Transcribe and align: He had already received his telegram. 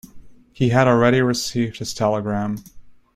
He 0.51 0.69
had 0.69 0.87
already 0.87 1.21
received 1.21 1.77
his 1.77 1.93
telegram. 1.93 2.63